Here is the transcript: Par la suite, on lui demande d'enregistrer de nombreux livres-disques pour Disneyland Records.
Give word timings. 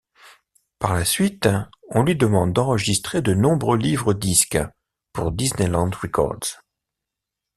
Par 0.79 0.95
la 0.95 1.05
suite, 1.05 1.47
on 1.91 2.01
lui 2.01 2.15
demande 2.15 2.53
d'enregistrer 2.53 3.21
de 3.21 3.35
nombreux 3.35 3.77
livres-disques 3.77 4.57
pour 5.13 5.31
Disneyland 5.31 5.91
Records. 5.95 6.59